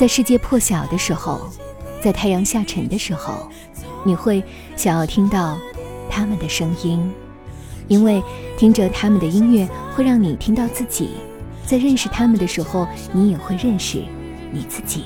[0.00, 1.50] 在世界破晓的时候，
[2.00, 3.50] 在太阳下沉的时候，
[4.02, 4.42] 你会
[4.74, 5.58] 想要听到
[6.08, 7.12] 他们的声音，
[7.86, 8.22] 因为
[8.56, 11.10] 听着他们的音乐会让你听到自己。
[11.66, 14.02] 在认识他们的时候，你也会认识
[14.50, 15.04] 你自己。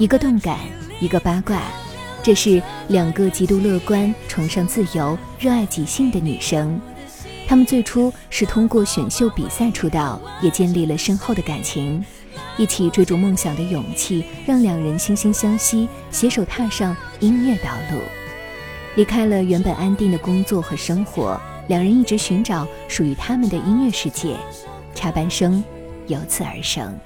[0.00, 0.58] 一个动感，
[1.00, 1.62] 一个八卦，
[2.24, 6.80] 这是两个极度乐观、崇尚自由、热爱即兴的女生。
[7.46, 12.04] 她们最初是通过选秀比赛出道，也建立了深厚的感情。
[12.56, 18.00] 一起追逐梦想的勇气，让两人惺惺相惜，携手踏上音乐道路。
[18.96, 24.36] 离开了原本安定的工作和生活，两人一直寻找属于他们的音乐世界。
[24.96, 25.62] 插班生
[26.08, 26.98] 由此而生。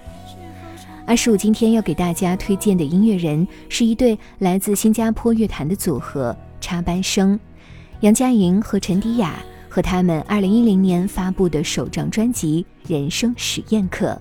[1.04, 7.38] 二十五今天要给大家推荐的音乐人是一对来自新加坡乐坛的组合插班生，
[8.00, 14.12] 杨佳莹和陈迪雅和他们二零一零年发布的首张专辑《人生实验课》，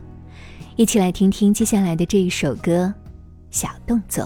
[0.75, 2.91] 一起来听听接下来的这一首歌
[3.55, 4.25] 《小动作》。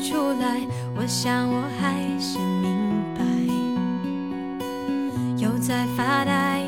[0.00, 0.60] 出来，
[0.96, 2.70] 我想我还是明
[3.14, 3.20] 白。
[5.36, 6.62] 又在发呆，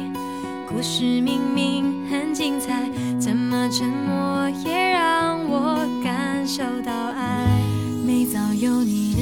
[0.69, 2.88] 故事明明很精彩，
[3.19, 7.60] 怎么沉默也让我感受到爱？
[8.06, 9.22] 每早有你的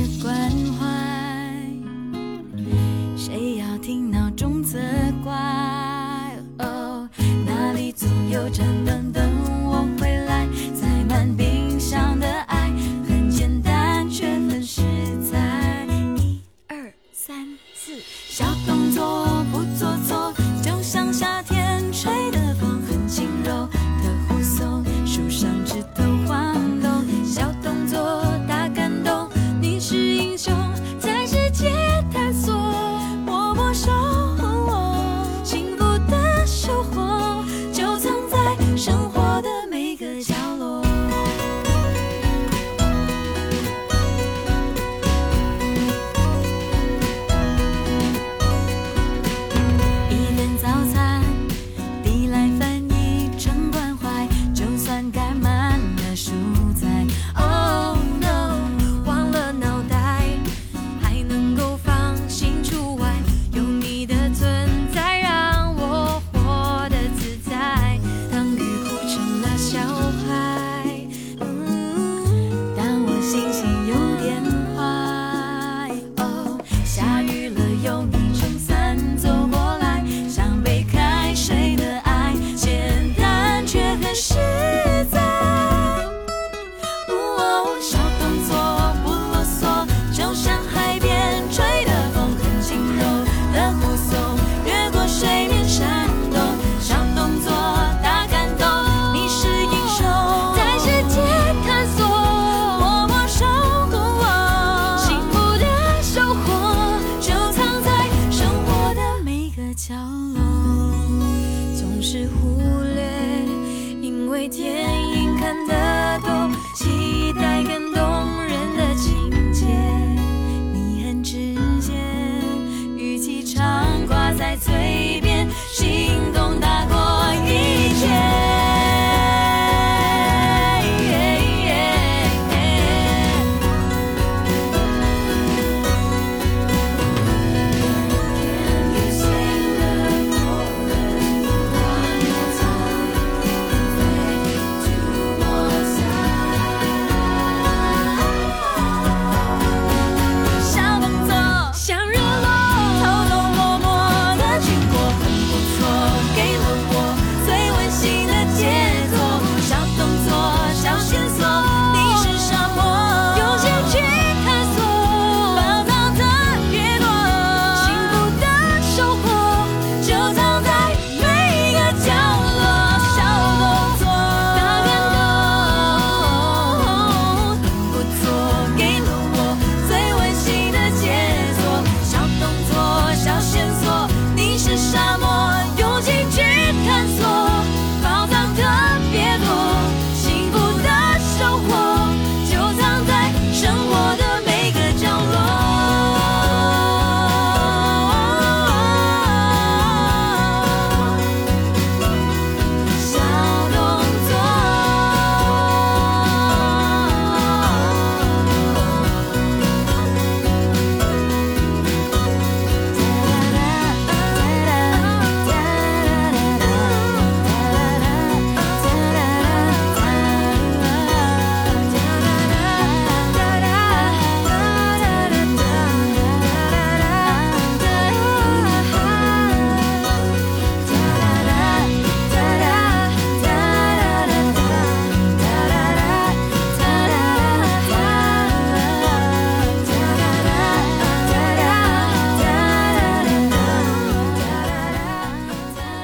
[114.30, 115.90] 为电影看的